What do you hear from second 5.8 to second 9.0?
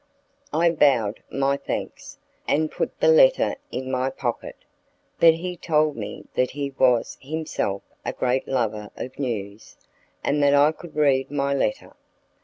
me that he was himself a great lover